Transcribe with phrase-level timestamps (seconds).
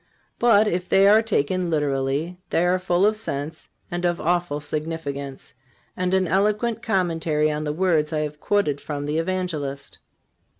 [0.39, 5.53] But, if they are taken literally, they are full of sense and of awful significance,
[5.95, 9.99] and an eloquent commentary on the words I have quoted from the Evangelist.